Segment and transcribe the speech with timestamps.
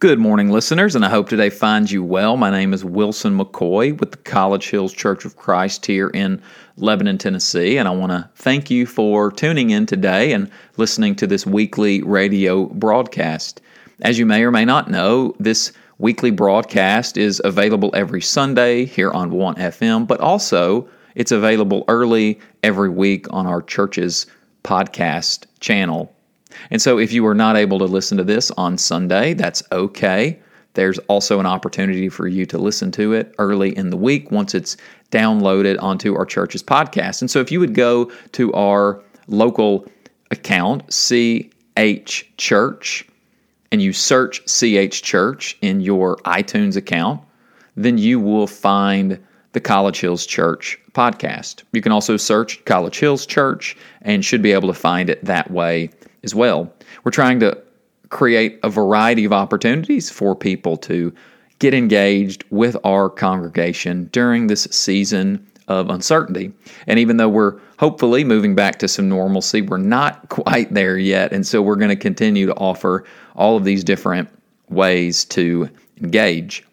[0.00, 2.38] Good morning, listeners, and I hope today finds you well.
[2.38, 6.40] My name is Wilson McCoy with the College Hills Church of Christ here in
[6.78, 11.26] Lebanon, Tennessee, and I want to thank you for tuning in today and listening to
[11.26, 13.60] this weekly radio broadcast.
[14.00, 19.10] As you may or may not know, this weekly broadcast is available every Sunday here
[19.10, 24.26] on 1FM, but also it's available early every week on our church's
[24.64, 26.16] podcast channel.
[26.70, 30.38] And so if you are not able to listen to this on Sunday, that's okay.
[30.74, 34.54] There's also an opportunity for you to listen to it early in the week once
[34.54, 34.76] it's
[35.10, 37.20] downloaded onto our church's podcast.
[37.20, 39.86] And so if you would go to our local
[40.30, 43.06] account, CH Church,
[43.72, 47.20] and you search CH Church in your iTunes account,
[47.76, 49.18] then you will find
[49.52, 51.62] the College Hills Church podcast.
[51.72, 55.50] You can also search College Hills Church and should be able to find it that
[55.50, 55.90] way
[56.22, 56.72] as well.
[57.04, 57.60] We're trying to
[58.10, 61.12] create a variety of opportunities for people to
[61.58, 66.52] get engaged with our congregation during this season of uncertainty.
[66.86, 71.32] And even though we're hopefully moving back to some normalcy, we're not quite there yet.
[71.32, 73.04] And so we're going to continue to offer
[73.36, 74.28] all of these different
[74.68, 75.68] ways to
[76.00, 76.64] engage.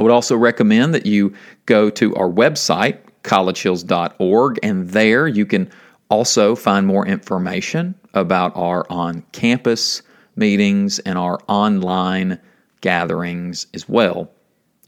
[0.00, 1.34] I would also recommend that you
[1.66, 5.70] go to our website, collegehills.org, and there you can
[6.08, 10.00] also find more information about our on campus
[10.36, 12.40] meetings and our online
[12.80, 14.30] gatherings as well.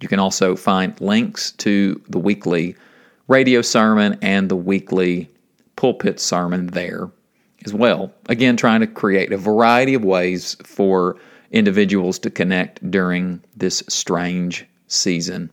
[0.01, 2.75] You can also find links to the weekly
[3.29, 5.29] radio sermon and the weekly
[5.77, 7.11] pulpit sermon there
[7.67, 8.11] as well.
[8.31, 11.19] Again, trying to create a variety of ways for
[11.51, 15.51] individuals to connect during this strange season.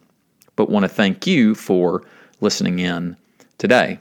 [0.55, 2.03] But want to thank you for
[2.41, 3.15] listening in
[3.57, 3.99] today.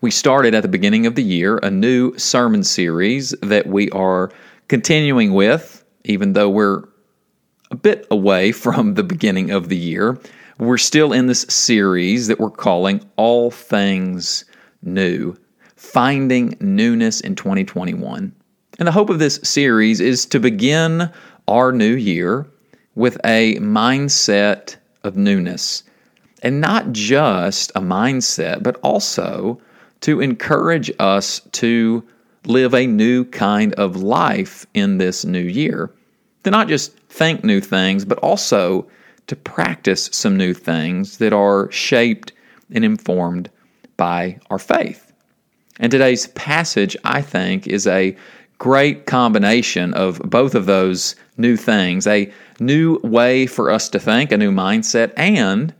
[0.00, 4.30] We started at the beginning of the year a new sermon series that we are
[4.68, 6.84] continuing with, even though we're
[7.70, 10.18] a bit away from the beginning of the year.
[10.58, 14.44] We're still in this series that we're calling All Things
[14.82, 15.36] New
[15.76, 18.34] Finding Newness in 2021.
[18.78, 21.10] And the hope of this series is to begin
[21.48, 22.46] our new year
[22.94, 25.82] with a mindset of newness.
[26.42, 29.60] And not just a mindset, but also
[30.00, 32.02] to encourage us to
[32.46, 35.90] live a new kind of life in this new year.
[36.44, 38.88] To not just think new things, but also
[39.26, 42.32] to practice some new things that are shaped
[42.72, 43.50] and informed
[43.96, 45.12] by our faith.
[45.78, 48.16] And today's passage, I think, is a
[48.60, 54.30] great combination of both of those new things a new way for us to think,
[54.30, 55.74] a new mindset, and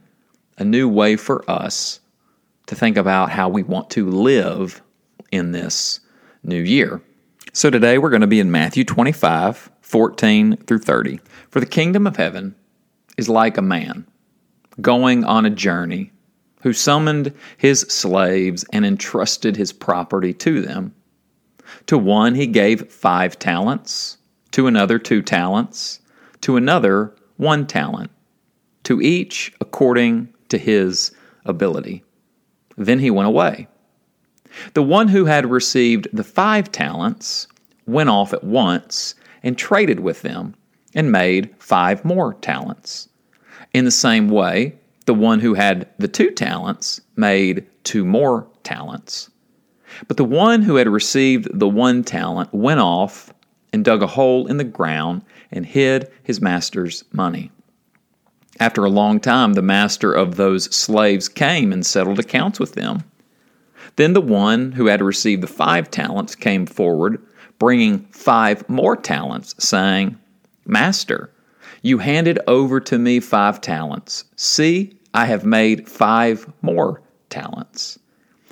[0.56, 2.00] a new way for us
[2.66, 4.80] to think about how we want to live
[5.30, 6.00] in this
[6.42, 7.02] new year.
[7.52, 11.20] So today we're going to be in Matthew 25, 14 through 30.
[11.50, 12.54] For the kingdom of heaven
[13.18, 14.06] is like a man
[14.80, 16.12] going on a journey
[16.62, 20.94] who summoned his slaves and entrusted his property to them.
[21.86, 24.18] To one he gave five talents,
[24.52, 26.00] to another two talents,
[26.42, 28.10] to another one talent,
[28.84, 31.12] to each according to his
[31.44, 32.04] ability.
[32.76, 33.68] Then he went away.
[34.74, 37.46] The one who had received the five talents
[37.86, 40.54] went off at once and traded with them
[40.94, 43.08] and made five more talents.
[43.72, 44.76] In the same way,
[45.06, 49.30] the one who had the two talents made two more talents.
[50.08, 53.32] But the one who had received the one talent went off
[53.72, 57.50] and dug a hole in the ground and hid his master's money.
[58.58, 63.04] After a long time, the master of those slaves came and settled accounts with them.
[63.96, 67.22] Then the one who had received the five talents came forward,
[67.58, 70.18] bringing five more talents, saying,
[70.66, 71.30] Master,
[71.82, 74.24] you handed over to me five talents.
[74.36, 77.98] See, I have made five more talents.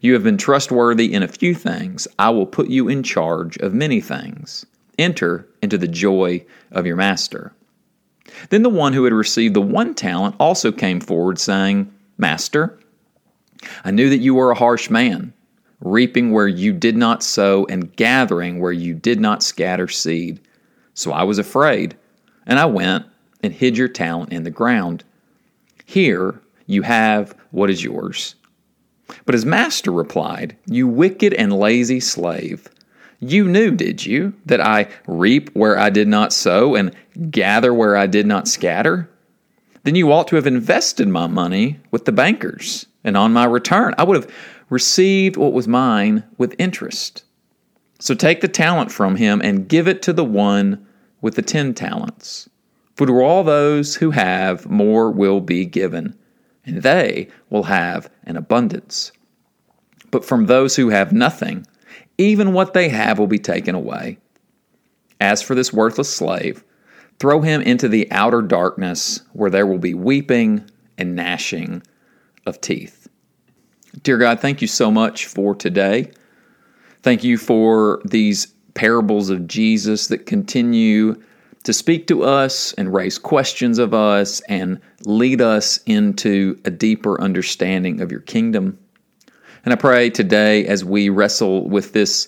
[0.00, 2.06] You have been trustworthy in a few things.
[2.18, 4.64] I will put you in charge of many things.
[4.98, 7.52] Enter into the joy of your master.
[8.50, 12.78] Then the one who had received the one talent also came forward, saying, Master,
[13.84, 15.32] I knew that you were a harsh man,
[15.80, 20.40] reaping where you did not sow and gathering where you did not scatter seed.
[20.94, 21.96] So I was afraid,
[22.46, 23.06] and I went
[23.42, 25.04] and hid your talent in the ground.
[25.84, 28.34] Here you have what is yours.
[29.24, 32.68] But his master replied, You wicked and lazy slave.
[33.20, 36.94] You knew, did you, that I reap where I did not sow and
[37.30, 39.10] gather where I did not scatter?
[39.82, 43.94] Then you ought to have invested my money with the bankers, and on my return
[43.98, 44.32] I would have
[44.68, 47.24] received what was mine with interest.
[47.98, 50.86] So take the talent from him and give it to the one
[51.20, 52.48] with the ten talents.
[52.94, 56.16] For to all those who have, more will be given,
[56.68, 59.10] and they will have an abundance.
[60.10, 61.66] But from those who have nothing,
[62.18, 64.18] even what they have will be taken away.
[65.20, 66.62] As for this worthless slave,
[67.18, 71.82] throw him into the outer darkness, where there will be weeping and gnashing
[72.46, 73.08] of teeth.
[74.02, 76.12] Dear God, thank you so much for today.
[77.02, 81.20] Thank you for these parables of Jesus that continue
[81.68, 87.20] to speak to us and raise questions of us and lead us into a deeper
[87.20, 88.78] understanding of your kingdom.
[89.66, 92.26] And I pray today as we wrestle with this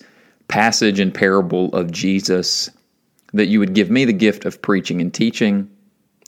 [0.48, 2.68] passage and parable of Jesus
[3.32, 5.70] that you would give me the gift of preaching and teaching,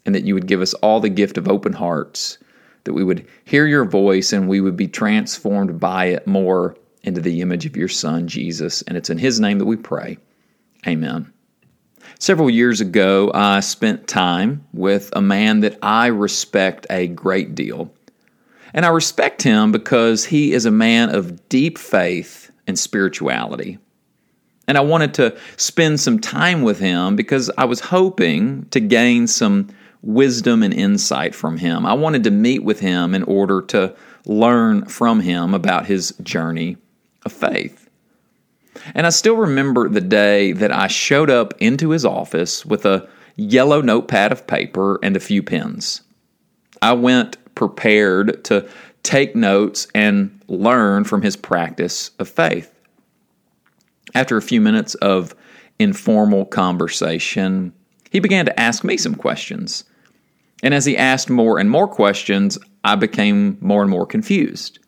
[0.07, 2.39] and that you would give us all the gift of open hearts,
[2.85, 7.21] that we would hear your voice and we would be transformed by it more into
[7.21, 8.81] the image of your Son, Jesus.
[8.81, 10.17] And it's in His name that we pray.
[10.87, 11.31] Amen.
[12.19, 17.93] Several years ago, I spent time with a man that I respect a great deal.
[18.75, 23.79] And I respect him because he is a man of deep faith and spirituality.
[24.69, 29.27] And I wanted to spend some time with him because I was hoping to gain
[29.27, 29.69] some
[30.03, 31.85] wisdom and insight from him.
[31.85, 33.95] I wanted to meet with him in order to
[34.25, 36.77] learn from him about his journey
[37.25, 37.82] of faith.
[38.95, 43.09] And I still remember the day that I showed up into his office with a
[43.37, 46.03] yellow notepad of paper and a few pens.
[46.81, 48.69] I went prepared to
[49.03, 52.73] take notes and learn from his practice of faith.
[54.15, 55.35] After a few minutes of
[55.79, 57.73] informal conversation,
[58.11, 59.85] he began to ask me some questions.
[60.63, 64.79] And as he asked more and more questions, I became more and more confused.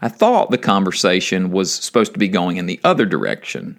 [0.00, 3.78] I thought the conversation was supposed to be going in the other direction.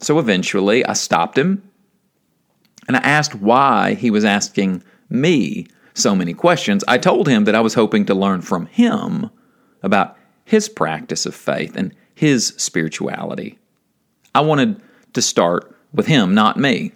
[0.00, 1.68] So eventually I stopped him
[2.86, 6.84] and I asked why he was asking me so many questions.
[6.86, 9.30] I told him that I was hoping to learn from him
[9.82, 13.58] about his practice of faith and his spirituality.
[14.34, 14.80] I wanted
[15.14, 16.92] to start with him, not me.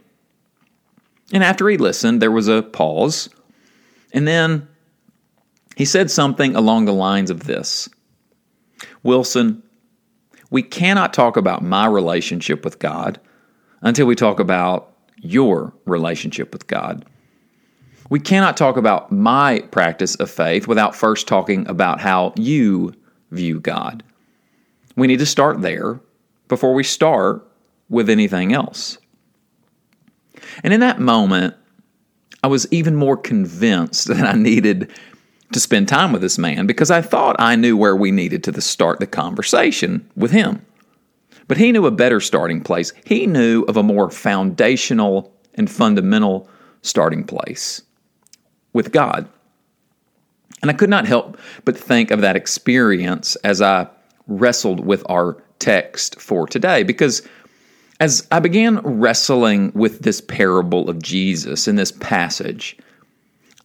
[1.32, 3.28] And after he listened, there was a pause.
[4.12, 4.68] And then
[5.76, 7.88] he said something along the lines of this
[9.02, 9.62] Wilson,
[10.50, 13.20] we cannot talk about my relationship with God
[13.80, 17.04] until we talk about your relationship with God.
[18.10, 22.92] We cannot talk about my practice of faith without first talking about how you
[23.30, 24.02] view God.
[24.96, 26.00] We need to start there
[26.48, 27.48] before we start
[27.88, 28.98] with anything else.
[30.62, 31.54] And in that moment,
[32.42, 34.90] I was even more convinced that I needed
[35.52, 38.60] to spend time with this man because I thought I knew where we needed to
[38.60, 40.64] start the conversation with him.
[41.48, 42.92] But he knew a better starting place.
[43.04, 46.48] He knew of a more foundational and fundamental
[46.82, 47.82] starting place
[48.72, 49.28] with God.
[50.62, 53.88] And I could not help but think of that experience as I
[54.28, 57.26] wrestled with our text for today because
[58.00, 62.76] as I began wrestling with this parable of Jesus in this passage,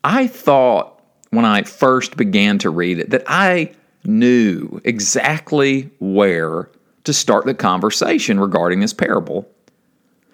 [0.03, 0.96] I thought
[1.31, 6.69] when I first began to read it that I knew exactly where
[7.03, 9.49] to start the conversation regarding this parable.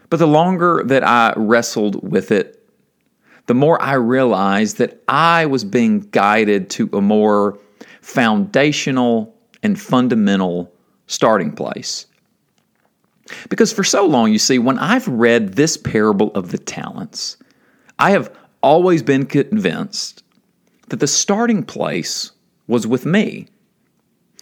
[0.09, 2.59] But the longer that I wrestled with it,
[3.47, 7.59] the more I realized that I was being guided to a more
[8.01, 10.71] foundational and fundamental
[11.07, 12.05] starting place.
[13.49, 17.37] Because for so long, you see, when I've read this parable of the talents,
[17.99, 20.22] I have always been convinced
[20.89, 22.31] that the starting place
[22.67, 23.47] was with me.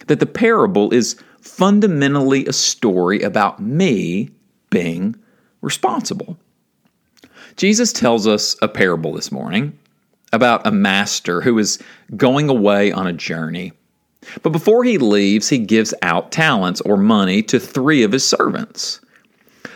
[0.07, 4.29] That the parable is fundamentally a story about me
[4.69, 5.15] being
[5.62, 6.38] responsible.
[7.57, 9.77] Jesus tells us a parable this morning
[10.33, 11.79] about a master who is
[12.15, 13.74] going away on a journey.
[14.43, 19.01] But before he leaves, he gives out talents or money to three of his servants.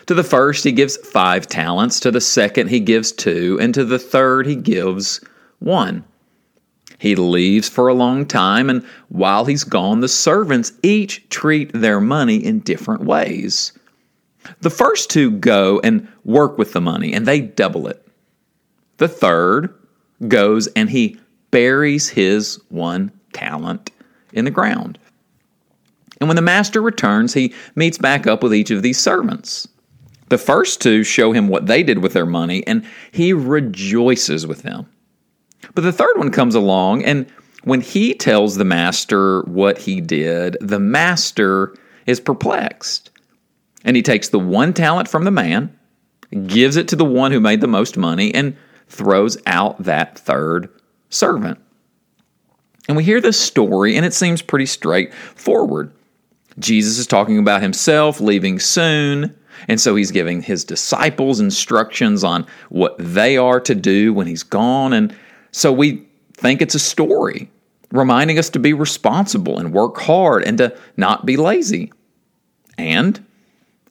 [0.05, 1.99] To the first, he gives five talents.
[2.01, 3.57] To the second, he gives two.
[3.59, 5.19] And to the third, he gives
[5.59, 6.03] one.
[7.05, 12.01] He leaves for a long time, and while he's gone, the servants each treat their
[12.01, 13.73] money in different ways.
[14.61, 18.03] The first two go and work with the money, and they double it.
[18.97, 19.71] the third
[20.27, 21.19] goes and he
[21.51, 23.91] buries his one talent
[24.33, 24.97] in the ground.
[26.19, 29.67] And when the master returns, he meets back up with each of these servants.
[30.29, 34.63] The first two show him what they did with their money, and he rejoices with
[34.63, 34.87] them.
[35.73, 37.25] But the third one comes along, and
[37.63, 43.09] when he tells the master what he did, the master is perplexed.
[43.83, 45.77] And he takes the one talent from the man,
[46.47, 48.55] gives it to the one who made the most money, and
[48.87, 50.69] throws out that third
[51.09, 51.59] servant.
[52.87, 55.91] And we hear this story, and it seems pretty straightforward.
[56.59, 59.35] Jesus is talking about himself leaving soon,
[59.67, 64.43] and so he's giving his disciples instructions on what they are to do when he's
[64.43, 64.93] gone.
[64.93, 65.15] And
[65.55, 67.49] so we think it's a story
[67.93, 71.93] reminding us to be responsible and work hard and to not be lazy.
[72.77, 73.25] And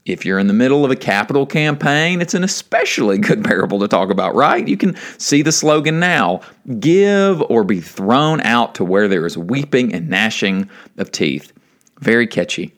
[0.05, 3.89] if you're in the middle of a capital campaign, it's an especially good parable to
[3.89, 4.69] talk about, right?
[4.69, 6.43] You can see the slogan now
[6.79, 10.69] give or be thrown out to where there is weeping and gnashing
[10.99, 11.51] of teeth.
[11.99, 12.75] Very catchy.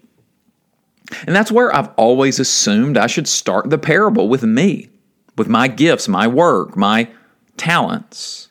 [1.26, 4.90] And that's where I've always assumed I should start the parable with me,
[5.37, 7.09] with my gifts, my work, my
[7.57, 8.46] talents.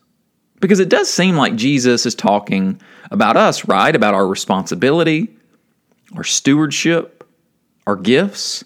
[0.59, 2.81] Because it does seem like Jesus is talking
[3.11, 3.95] about us, right?
[3.95, 5.35] About our responsibility,
[6.15, 7.23] our stewardship,
[7.85, 8.63] our gifts.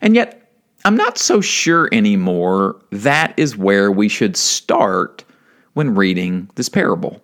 [0.00, 0.50] And yet,
[0.84, 5.24] I'm not so sure anymore that is where we should start
[5.74, 7.22] when reading this parable.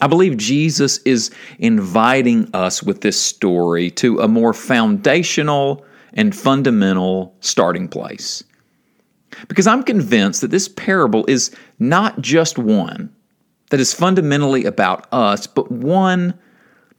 [0.00, 7.34] I believe Jesus is inviting us with this story to a more foundational and fundamental
[7.40, 8.44] starting place.
[9.48, 13.14] Because I'm convinced that this parable is not just one
[13.70, 16.38] that is fundamentally about us, but one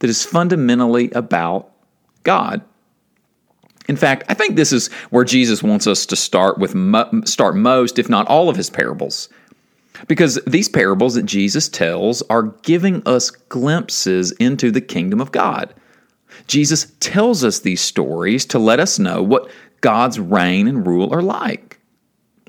[0.00, 1.70] that is fundamentally about
[2.24, 2.62] God.
[3.88, 6.74] In fact, I think this is where Jesus wants us to start with
[7.28, 9.28] start most, if not all of his parables.
[10.08, 15.72] Because these parables that Jesus tells are giving us glimpses into the kingdom of God.
[16.46, 19.50] Jesus tells us these stories to let us know what
[19.80, 21.73] God's reign and rule are like.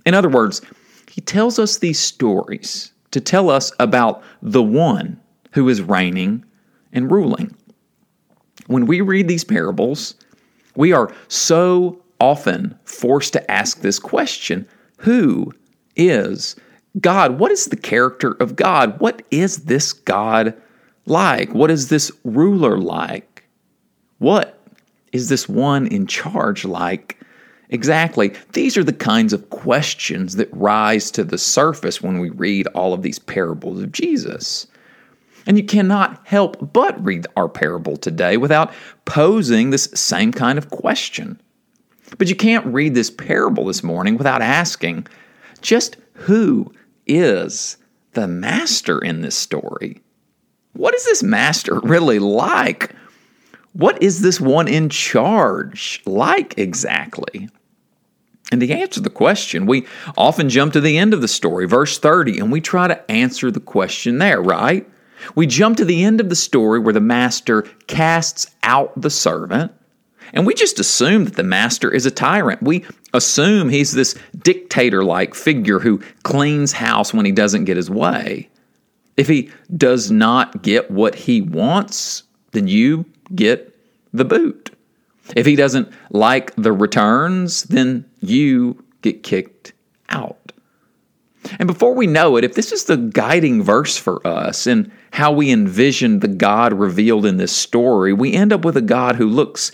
[0.05, 0.61] In other words,
[1.09, 5.19] he tells us these stories to tell us about the one
[5.53, 6.43] who is reigning
[6.91, 7.55] and ruling.
[8.67, 10.15] When we read these parables,
[10.75, 14.67] we are so often forced to ask this question
[14.99, 15.53] Who
[15.95, 16.55] is
[16.99, 17.39] God?
[17.39, 18.99] What is the character of God?
[18.99, 20.53] What is this God
[21.05, 21.53] like?
[21.53, 23.47] What is this ruler like?
[24.17, 24.59] What
[25.11, 27.19] is this one in charge like?
[27.69, 28.33] Exactly.
[28.53, 32.93] These are the kinds of questions that rise to the surface when we read all
[32.93, 34.67] of these parables of Jesus.
[35.47, 38.73] And you cannot help but read our parable today without
[39.05, 41.41] posing this same kind of question.
[42.17, 45.07] But you can't read this parable this morning without asking
[45.61, 46.71] just who
[47.07, 47.77] is
[48.13, 50.01] the master in this story?
[50.73, 52.95] What is this master really like?
[53.75, 57.49] What is this one in charge like exactly?
[58.49, 59.85] And to answer the question, we
[60.17, 63.51] often jump to the end of the story, verse 30, and we try to answer
[63.51, 64.87] the question there, right?
[65.35, 69.73] We jump to the end of the story where the master casts out the servant,
[70.33, 72.63] and we just assume that the master is a tyrant.
[72.63, 77.89] We assume he's this dictator like figure who cleans house when he doesn't get his
[77.89, 78.49] way.
[79.17, 83.75] If he does not get what he wants, then you get
[84.13, 84.71] the boot.
[85.35, 89.73] If he doesn't like the returns, then you get kicked
[90.09, 90.51] out.
[91.59, 95.31] And before we know it, if this is the guiding verse for us and how
[95.31, 99.27] we envision the God revealed in this story, we end up with a God who
[99.27, 99.71] looks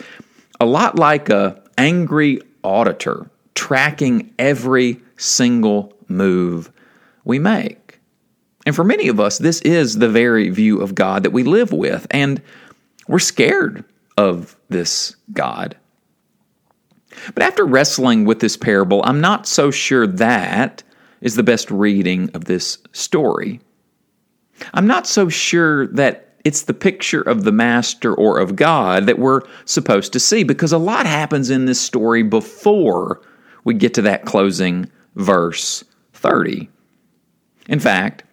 [0.60, 6.72] a lot like a angry auditor tracking every single move
[7.24, 8.00] we make.
[8.65, 11.72] And for many of us, this is the very view of God that we live
[11.72, 12.41] with, and
[13.12, 13.84] we're scared
[14.18, 15.75] of this God.
[17.34, 20.82] But after wrestling with this parable, I'm not so sure that
[21.20, 23.60] is the best reading of this story.
[24.74, 29.20] I'm not so sure that it's the picture of the Master or of God that
[29.20, 33.22] we're supposed to see because a lot happens in this story before
[33.65, 36.70] we get to that closing verse 30.
[37.68, 38.24] In fact,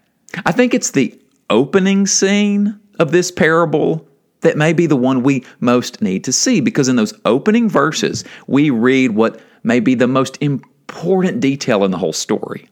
[0.46, 1.20] I think it's the
[1.50, 4.07] opening scene of this parable
[4.40, 8.24] that may be the one we most need to see because in those opening verses,
[8.46, 12.68] we read what may be the most important detail in the whole story.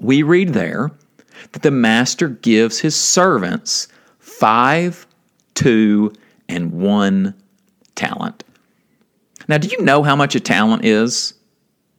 [0.00, 0.90] We read there
[1.52, 3.88] that the master gives his servants
[4.18, 5.06] five,
[5.54, 6.12] two,
[6.48, 7.34] and one
[7.94, 8.44] talent.
[9.48, 11.34] Now, do you know how much a talent is?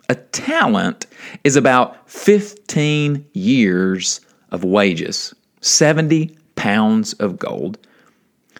[0.10, 1.06] A talent
[1.44, 7.78] is about 15 years of wages, 70 pounds of gold.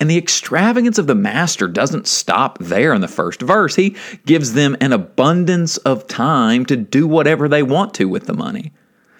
[0.00, 3.74] And the extravagance of the master doesn't stop there in the first verse.
[3.74, 8.34] He gives them an abundance of time to do whatever they want to with the
[8.34, 8.72] money.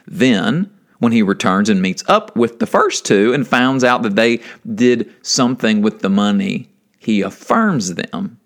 [0.06, 4.16] Then, when he returns and meets up with the first two and finds out that
[4.16, 4.40] they
[4.74, 8.38] did something with the money, he affirms them.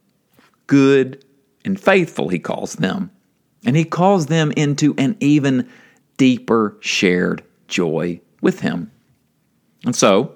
[0.66, 1.25] Good
[1.64, 3.11] and faithful, he calls them.
[3.64, 5.69] And he calls them into an even
[6.16, 8.90] deeper shared joy with him.
[9.85, 10.35] And so,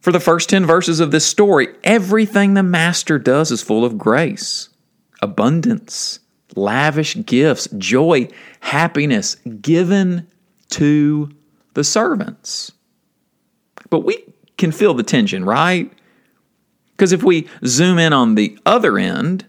[0.00, 3.98] for the first 10 verses of this story, everything the master does is full of
[3.98, 4.68] grace,
[5.20, 6.18] abundance,
[6.56, 8.28] lavish gifts, joy,
[8.60, 10.26] happiness given
[10.70, 11.30] to
[11.74, 12.72] the servants.
[13.90, 14.24] But we
[14.58, 15.92] can feel the tension, right?
[16.92, 19.46] Because if we zoom in on the other end,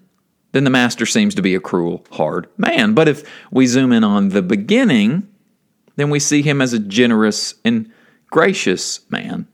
[0.54, 2.94] then the master seems to be a cruel, hard man.
[2.94, 5.28] But if we zoom in on the beginning,
[5.96, 7.92] then we see him as a generous and
[8.28, 9.48] gracious man.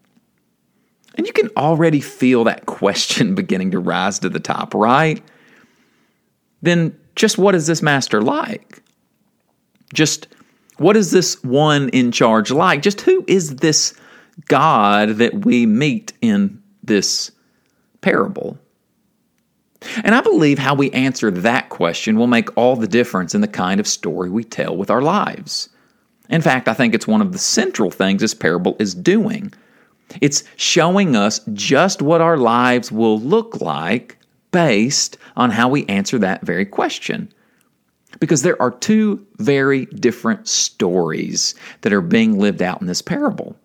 [1.15, 5.23] And you can already feel that question beginning to rise to the top, right?
[6.61, 8.83] Then just what is this master like?
[9.93, 10.27] Just
[10.77, 12.81] what is this one in charge like?
[12.81, 13.93] Just who is this
[14.47, 17.31] God that we meet in this
[18.01, 18.57] parable?
[20.03, 23.47] And I believe how we answer that question will make all the difference in the
[23.47, 25.69] kind of story we tell with our lives.
[26.29, 29.53] In fact, I think it's one of the central things this parable is doing.
[30.21, 34.17] It's showing us just what our lives will look like
[34.51, 37.31] based on how we answer that very question.
[38.19, 43.55] Because there are two very different stories that are being lived out in this parable.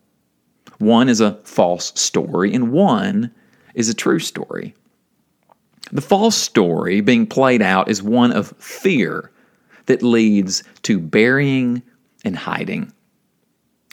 [0.78, 3.30] One is a false story, and one
[3.74, 4.74] is a true story.
[5.92, 9.30] The false story being played out is one of fear
[9.86, 11.82] that leads to burying
[12.24, 12.92] and hiding.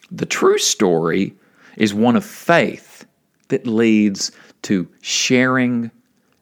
[0.09, 1.35] The true story
[1.77, 3.05] is one of faith
[3.49, 4.31] that leads
[4.63, 5.91] to sharing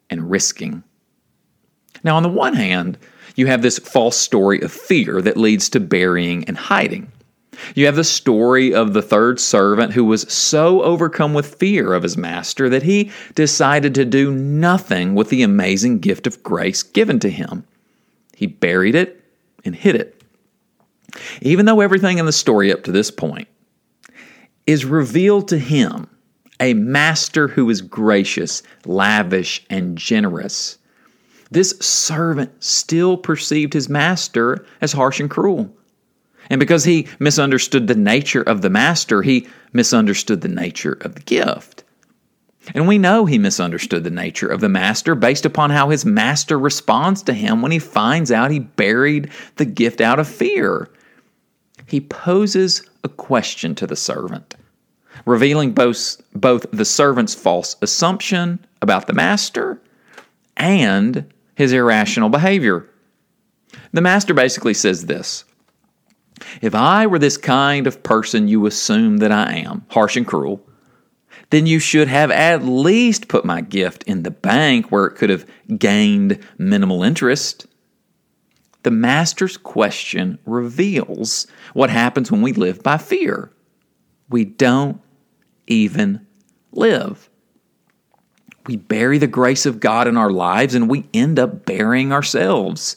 [0.10, 0.84] and risking.
[2.04, 2.98] Now, on the one hand,
[3.36, 7.12] you have this false story of fear that leads to burying and hiding.
[7.76, 12.04] You have the story of the third servant who was so overcome with fear of
[12.04, 17.20] his master that he decided to do nothing with the amazing gift of grace given
[17.20, 17.66] to him.
[18.36, 19.24] He buried it
[19.66, 20.24] and hid it.
[21.42, 23.48] Even though everything in the story up to this point
[24.68, 26.08] is revealed to him,
[26.60, 30.78] a master who is gracious, lavish, and generous,
[31.52, 35.74] this servant still perceived his master as harsh and cruel.
[36.50, 41.22] And because he misunderstood the nature of the master, he misunderstood the nature of the
[41.22, 41.84] gift.
[42.74, 46.60] And we know he misunderstood the nature of the master based upon how his master
[46.60, 50.90] responds to him when he finds out he buried the gift out of fear.
[51.86, 54.56] He poses a question to the servant,
[55.26, 59.82] revealing both, both the servant's false assumption about the master
[60.58, 62.88] and his irrational behavior.
[63.94, 65.46] The master basically says this
[66.62, 70.66] If I were this kind of person you assume that I am, harsh and cruel,
[71.50, 75.30] then you should have at least put my gift in the bank where it could
[75.30, 75.46] have
[75.78, 77.66] gained minimal interest.
[78.84, 83.52] The master's question reveals what happens when we live by fear.
[84.30, 85.02] We don't
[85.68, 86.26] even
[86.72, 87.30] live
[88.70, 92.96] we bury the grace of God in our lives and we end up burying ourselves.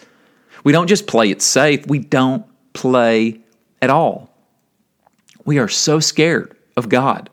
[0.64, 3.40] We don't just play it safe, we don't play
[3.80, 4.30] at all.
[5.44, 7.28] We are so scared of God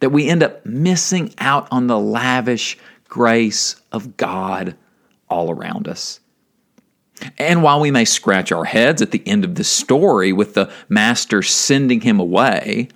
[0.00, 2.76] that we end up missing out on the lavish
[3.08, 4.76] grace of God
[5.28, 6.20] all around us.
[7.38, 10.70] And while we may scratch our heads at the end of the story with the
[10.88, 12.88] master sending him away,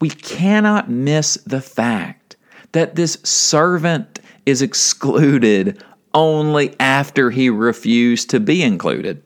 [0.00, 2.36] we cannot miss the fact
[2.72, 9.22] that this servant is excluded only after he refused to be included.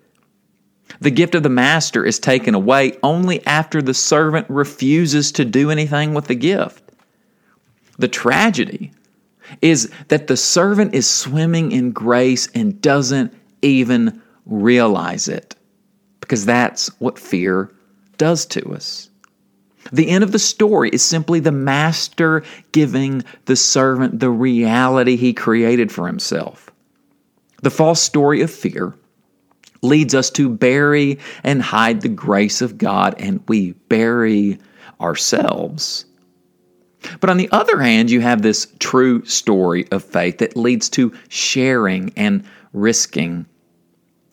[1.01, 5.71] The gift of the master is taken away only after the servant refuses to do
[5.71, 6.83] anything with the gift.
[7.99, 8.93] The tragedy
[9.63, 15.55] is that the servant is swimming in grace and doesn't even realize it
[16.21, 17.71] because that's what fear
[18.19, 19.09] does to us.
[19.93, 25.33] The end of the story is simply the master giving the servant the reality he
[25.33, 26.71] created for himself.
[27.63, 28.95] The false story of fear
[29.83, 34.59] leads us to bury and hide the grace of God, and we bury
[35.01, 36.05] ourselves.
[37.21, 41.13] But on the other hand, you have this true story of faith that leads to
[41.29, 43.47] sharing and risking.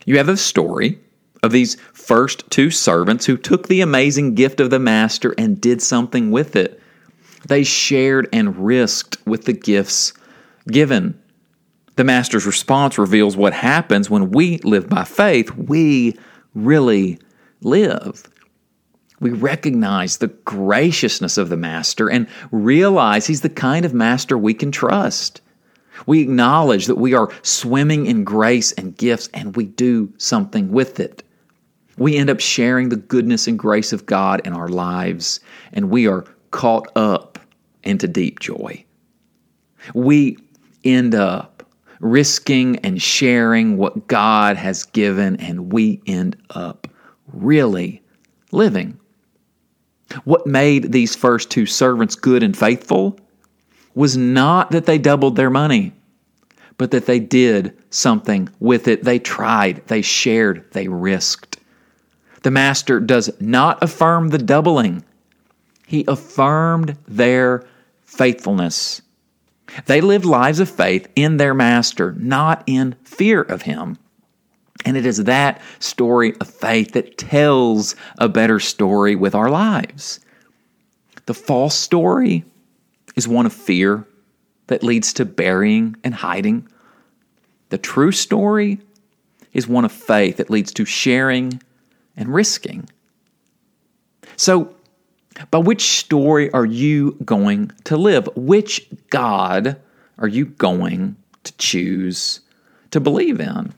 [0.05, 0.99] You have a story
[1.43, 5.81] of these first two servants who took the amazing gift of the master and did
[5.81, 6.81] something with it.
[7.47, 10.13] They shared and risked with the gifts
[10.67, 11.19] given.
[11.95, 15.55] The master's response reveals what happens when we live by faith.
[15.55, 16.17] We
[16.53, 17.19] really
[17.61, 18.23] live.
[19.21, 24.53] We recognize the graciousness of the master and realize he's the kind of master we
[24.53, 25.41] can trust.
[26.05, 30.99] We acknowledge that we are swimming in grace and gifts and we do something with
[30.99, 31.23] it.
[31.97, 35.39] We end up sharing the goodness and grace of God in our lives
[35.71, 37.39] and we are caught up
[37.83, 38.83] into deep joy.
[39.93, 40.37] We
[40.83, 41.54] end up
[42.05, 46.87] risking and sharing what God has given, and we end up
[47.33, 48.03] really
[48.51, 48.99] living.
[50.23, 53.19] What made these first two servants good and faithful
[53.95, 55.93] was not that they doubled their money,
[56.77, 59.03] but that they did something with it.
[59.03, 61.57] They tried, they shared, they risked.
[62.43, 65.03] The master does not affirm the doubling,
[65.87, 67.65] he affirmed their
[68.03, 69.01] faithfulness.
[69.85, 73.97] They lived lives of faith in their master, not in fear of him.
[74.85, 80.19] And it is that story of faith that tells a better story with our lives.
[81.25, 82.43] The false story
[83.15, 84.05] is one of fear
[84.67, 86.67] that leads to burying and hiding.
[87.69, 88.79] The true story
[89.53, 91.61] is one of faith that leads to sharing
[92.15, 92.89] and risking.
[94.35, 94.75] So,
[95.51, 98.29] by which story are you going to live?
[98.35, 99.79] Which God
[100.17, 102.41] are you going to choose
[102.91, 103.73] to believe in?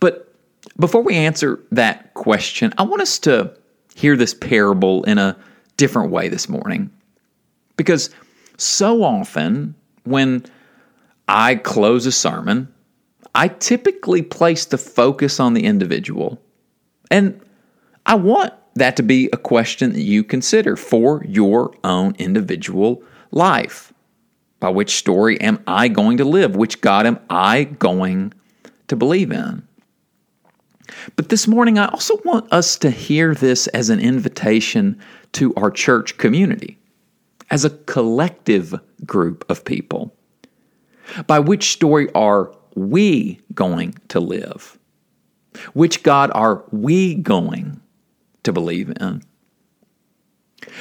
[0.00, 0.34] But
[0.78, 3.56] before we answer that question, I want us to
[3.94, 5.36] hear this parable in a
[5.76, 6.90] different way this morning.
[7.76, 8.10] Because
[8.56, 10.44] so often when
[11.28, 12.72] I close a sermon,
[13.34, 16.40] I typically place the focus on the individual.
[17.10, 17.40] And
[18.04, 23.92] I want that to be a question that you consider for your own individual life.
[24.60, 26.56] By which story am I going to live?
[26.56, 28.32] Which God am I going
[28.88, 29.66] to believe in?
[31.16, 35.00] But this morning, I also want us to hear this as an invitation
[35.32, 36.78] to our church community,
[37.50, 40.14] as a collective group of people.
[41.26, 44.78] By which story are we going to live?
[45.74, 47.81] Which God are we going
[48.44, 49.22] to believe in.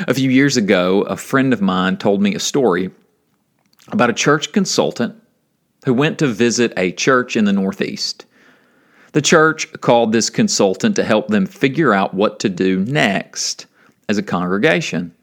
[0.08, 2.92] A few years ago, a friend of mine told me a story
[3.90, 5.16] about a church consultant
[5.86, 8.26] who went to visit a church in the Northeast.
[9.14, 13.66] The church called this consultant to help them figure out what to do next
[14.08, 15.14] as a congregation.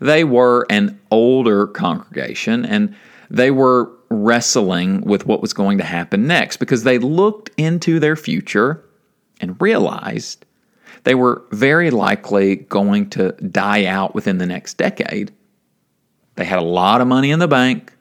[0.00, 2.94] They were an older congregation and
[3.30, 8.16] they were wrestling with what was going to happen next because they looked into their
[8.16, 8.84] future
[9.40, 10.45] and realized
[11.06, 15.32] they were very likely going to die out within the next decade.
[16.34, 17.94] They had a lot of money in the bank,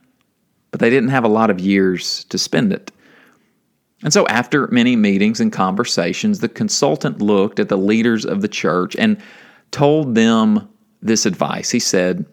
[0.72, 2.92] but they didn't have a lot of years to spend it.
[4.02, 8.48] And so, after many meetings and conversations, the consultant looked at the leaders of the
[8.48, 9.22] church and
[9.70, 10.68] told them
[11.04, 11.70] this advice.
[11.70, 12.26] He said,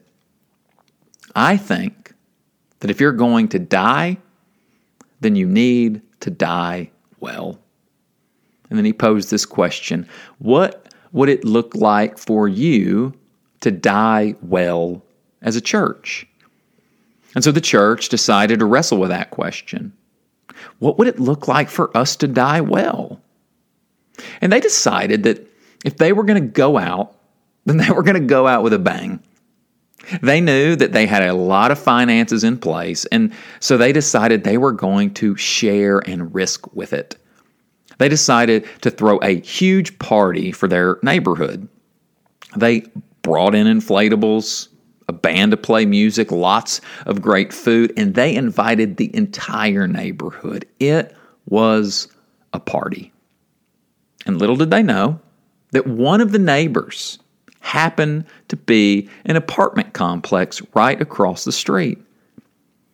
[1.37, 2.15] I think
[2.81, 4.17] that if you're going to die,
[5.21, 7.62] then you need to die well.
[8.73, 10.09] And then he posed this question
[10.39, 13.13] What would it look like for you
[13.61, 15.05] to die well
[15.43, 16.27] as a church?
[17.35, 19.93] And so the church decided to wrestle with that question.
[20.79, 23.21] What would it look like for us to die well?
[24.41, 25.47] And they decided that
[25.85, 27.15] if they were going to go out,
[27.67, 29.23] then they were going to go out with a bang.
[30.23, 34.45] They knew that they had a lot of finances in place, and so they decided
[34.45, 37.19] they were going to share and risk with it.
[38.03, 41.69] They decided to throw a huge party for their neighborhood.
[42.57, 42.83] They
[43.23, 44.67] brought in inflatables,
[45.07, 50.67] a band to play music, lots of great food, and they invited the entire neighborhood.
[50.81, 51.17] It
[51.49, 52.09] was
[52.53, 53.13] a party.
[54.27, 55.21] And little did they know
[55.71, 57.21] that one of the neighbors
[57.61, 61.99] happened to be an apartment complex right across the street.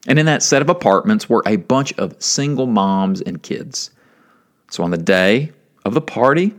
[0.07, 3.91] And in that set of apartments were a bunch of single moms and kids.
[4.71, 5.53] So on the day
[5.85, 6.55] of the party,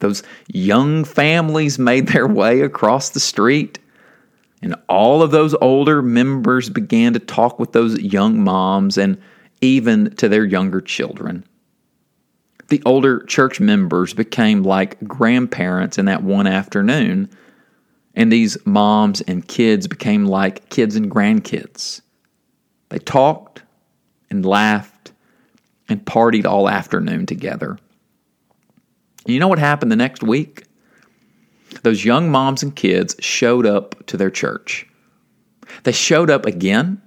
[0.00, 3.78] those young families made their way across the street,
[4.60, 9.20] and all of those older members began to talk with those young moms and
[9.60, 11.44] even to their younger children.
[12.68, 17.30] The older church members became like grandparents in that one afternoon,
[18.14, 22.00] and these moms and kids became like kids and grandkids.
[22.88, 23.62] They talked
[24.30, 25.11] and laughed
[25.88, 27.78] and partied all afternoon together.
[29.26, 30.64] You know what happened the next week?
[31.82, 34.86] Those young moms and kids showed up to their church.
[35.84, 37.00] They showed up again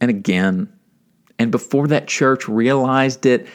[0.00, 0.72] and again.
[1.38, 3.46] And before that church realized it,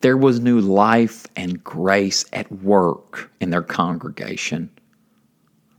[0.00, 4.70] there was new life and grace at work in their congregation.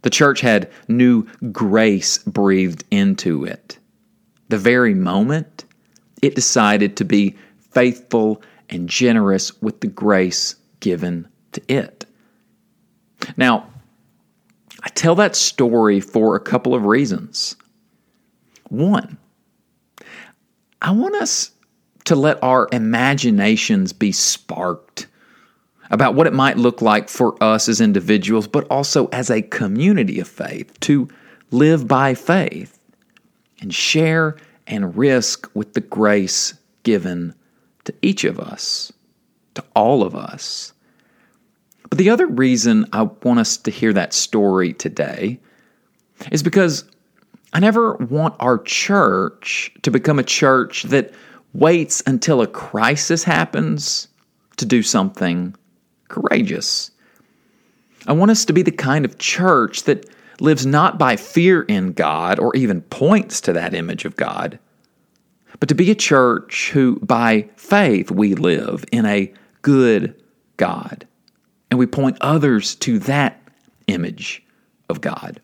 [0.01, 3.77] The church had new grace breathed into it.
[4.49, 5.65] The very moment
[6.21, 7.35] it decided to be
[7.73, 12.05] faithful and generous with the grace given to it.
[13.37, 13.67] Now,
[14.81, 17.55] I tell that story for a couple of reasons.
[18.69, 19.17] One,
[20.81, 21.51] I want us
[22.05, 25.07] to let our imaginations be sparked
[25.89, 30.19] about what it might look like for us as individuals, but also as a community
[30.19, 31.07] of faith to
[31.51, 32.79] live by faith
[33.61, 34.35] and share
[34.67, 37.35] and risk with the grace given
[37.85, 38.91] to each of us,
[39.55, 40.73] to all of us.
[41.89, 45.39] But the other reason I want us to hear that story today
[46.31, 46.85] is because
[47.53, 51.13] I never want our church to become a church that
[51.53, 54.07] waits until a crisis happens
[54.57, 55.55] to do something
[56.07, 56.89] courageous.
[58.07, 61.93] I want us to be the kind of church that lives not by fear in
[61.93, 64.57] God or even points to that image of God,
[65.63, 70.21] but to be a church who, by faith, we live in a good
[70.57, 71.07] God
[71.71, 73.41] and we point others to that
[73.87, 74.43] image
[74.89, 75.39] of God.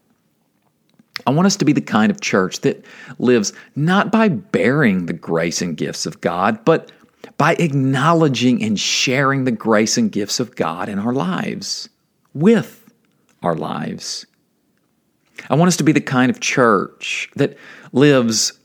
[1.25, 2.83] I want us to be the kind of church that
[3.17, 6.91] lives not by bearing the grace and gifts of God, but
[7.37, 11.87] by acknowledging and sharing the grace and gifts of God in our lives,
[12.33, 12.91] with
[13.41, 14.25] our lives.
[15.49, 17.57] I want us to be the kind of church that
[17.93, 18.58] lives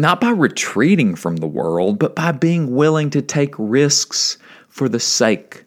[0.00, 5.00] not by retreating from the world, but by being willing to take risks for the
[5.00, 5.64] sake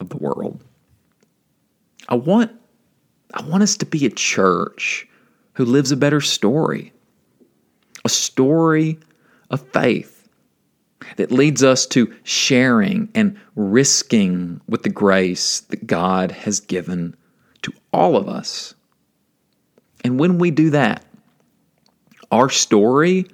[0.00, 0.62] of the world.
[2.08, 2.52] I want
[3.32, 5.08] I want us to be a church
[5.54, 6.92] who lives a better story.
[8.04, 8.98] A story
[9.50, 10.28] of faith
[11.16, 17.16] that leads us to sharing and risking with the grace that God has given
[17.62, 18.74] to all of us.
[20.04, 21.04] And when we do that,
[22.30, 23.26] our story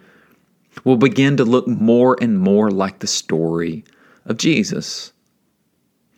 [0.85, 3.85] will begin to look more and more like the story
[4.25, 5.13] of Jesus.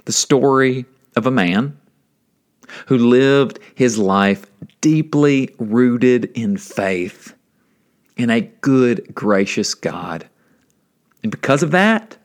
[0.05, 0.85] The story
[1.17, 1.79] of a man
[2.87, 4.47] who lived his life
[4.81, 7.35] deeply rooted in faith
[8.17, 10.29] in a good, gracious God.
[11.23, 12.17] And because of that,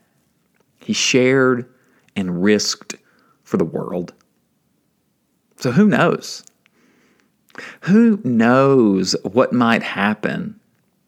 [0.80, 1.70] he shared
[2.16, 2.96] and risked
[3.44, 4.14] for the world.
[5.58, 6.44] So who knows?
[7.82, 10.57] Who knows what might happen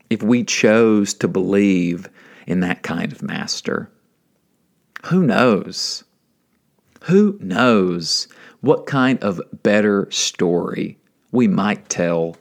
[0.10, 2.10] if we chose to believe
[2.48, 3.92] in that kind of master?
[5.06, 6.04] Who knows?
[7.04, 8.28] Who knows
[8.62, 10.98] what kind of better story
[11.32, 12.36] we might tell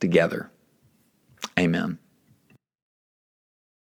[0.00, 0.50] together.
[1.58, 1.98] Amen.